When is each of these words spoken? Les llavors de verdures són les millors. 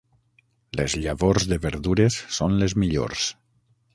Les 0.79 0.95
llavors 1.01 1.45
de 1.51 1.59
verdures 1.67 2.17
són 2.39 2.57
les 2.65 2.75
millors. 2.85 3.29